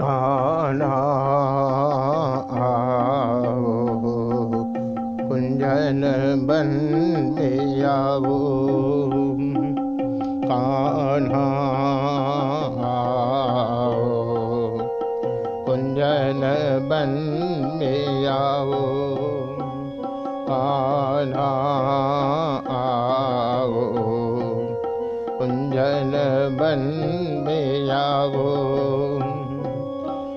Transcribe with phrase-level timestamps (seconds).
[0.00, 0.94] काना
[5.28, 6.02] कुञ्जन
[6.48, 6.70] बन
[7.90, 8.38] आवो
[10.50, 11.46] कान्हा
[15.66, 16.42] कुञ्जन
[16.90, 17.14] बन
[18.36, 18.82] आवो
[20.50, 22.35] कान्हा कुञ्जन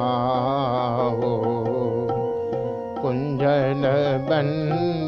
[0.00, 1.34] आवो
[3.02, 3.82] कुञ्जन
[4.28, 4.48] बन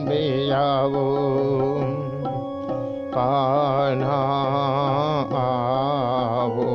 [0.08, 1.04] मियावो
[3.14, 4.20] कान्हा
[5.42, 6.68] आवो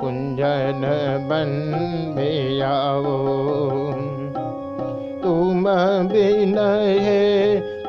[0.00, 0.82] कुञ्जन
[1.30, 1.52] बन
[2.16, 3.18] मियावो
[5.22, 5.64] तुम
[6.12, 7.29] बिनहे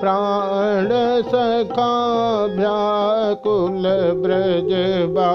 [0.02, 0.88] प्राण
[1.24, 1.92] सखा
[2.56, 3.84] व्याकुल
[4.22, 5.28] ब्रजबा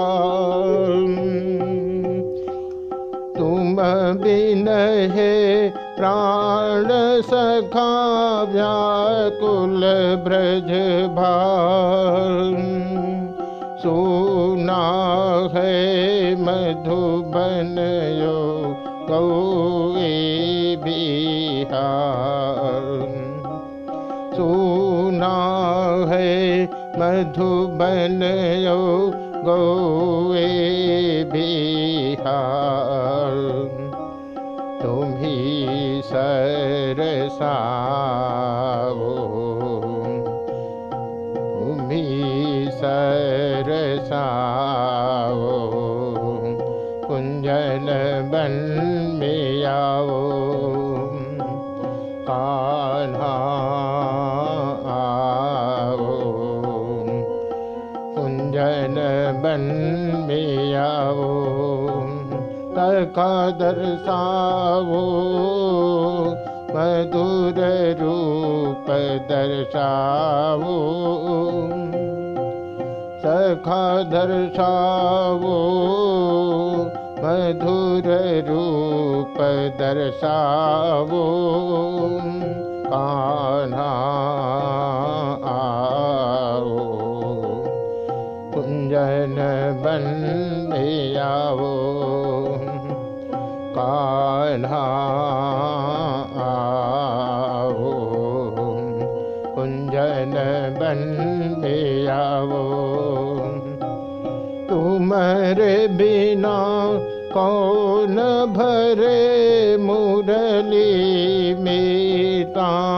[3.37, 3.75] तुम
[4.23, 4.65] बिन
[5.97, 6.87] प्राण
[7.29, 7.93] सखा
[8.51, 9.85] व्याकुल
[10.25, 11.33] ब्रजभा
[13.83, 14.83] सुना
[15.55, 17.75] है मधुबन
[18.19, 18.37] यो
[19.09, 20.11] गौए
[20.83, 22.06] बिहार
[29.45, 30.47] गौए
[31.33, 32.17] बिहार।
[34.83, 36.77] तुम्ही सरसावो
[41.59, 42.05] तुम्ही
[42.71, 43.27] सरसावो
[47.07, 47.85] कुंजन
[48.31, 48.55] बन
[59.77, 61.25] बन में आओ
[62.75, 65.01] तका दर्शावो
[66.69, 67.59] मधुर
[67.99, 68.89] रूप
[69.31, 70.77] दर्शावो
[73.23, 73.83] सखा
[74.13, 75.57] दर्शावो
[77.23, 78.09] मधुर
[78.49, 79.37] रूप
[79.79, 81.25] दर्शावो
[82.87, 83.91] कान्हा
[90.69, 91.87] में आओ।
[93.77, 94.85] कान्हा
[97.57, 98.01] आओ।
[99.55, 100.33] कुंजन
[100.81, 102.87] में आओ।
[104.69, 106.87] तुम्हारे बिना
[107.33, 108.15] कौन
[108.57, 112.97] भरे मुरली मीता।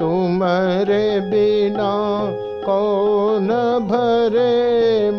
[0.00, 2.20] तुम्हारे बिना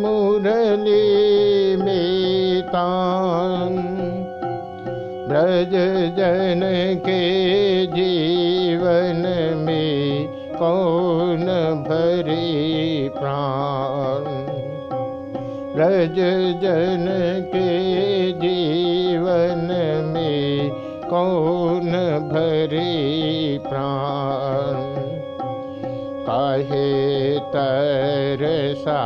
[0.01, 2.87] मुरली मीता
[5.29, 5.73] ब्रज
[6.17, 6.61] जन
[7.05, 7.21] के
[7.95, 9.21] जीवन
[9.65, 11.45] में कौन
[11.87, 14.25] भरी प्राण
[15.75, 16.19] ब्रज
[16.63, 17.05] जन
[17.53, 17.69] के
[18.41, 19.67] जीवन
[20.13, 20.69] में
[21.09, 21.91] कौन
[22.33, 24.90] भरी प्राण
[26.51, 26.87] काहे
[27.53, 28.97] तरसाओ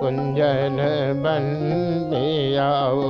[0.00, 0.76] कुंजन
[1.24, 1.46] बन
[2.10, 3.06] में आओ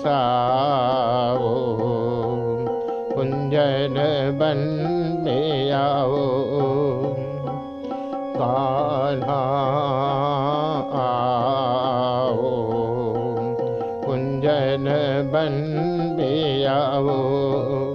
[3.14, 3.96] कुंजन
[4.40, 4.60] बन
[5.24, 6.22] में आओ।
[14.06, 14.86] कुंजन
[15.32, 15.54] बन
[16.94, 17.94] आओ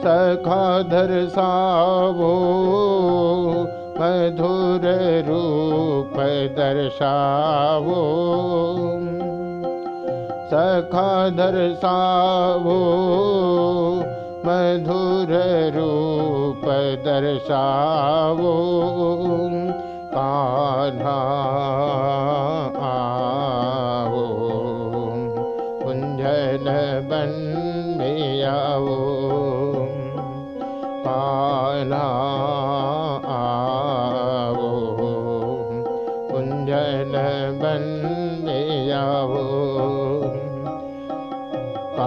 [0.00, 2.32] सखा दर्शावो
[4.00, 4.84] मधुर
[5.28, 6.16] रूप
[6.58, 8.02] दर्शावो।
[10.46, 12.78] सखा दर्शावो
[14.46, 15.32] मधुर
[15.76, 16.66] रूप
[17.06, 18.56] दर्शावो।
[20.14, 21.20] कान्हा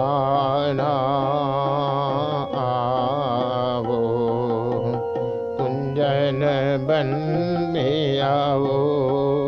[0.04, 0.92] काना